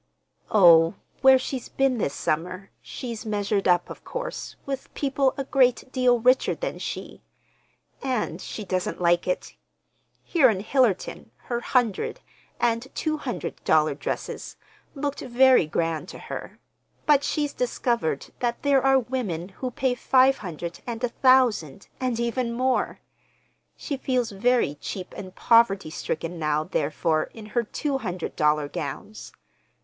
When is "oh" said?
0.49-0.95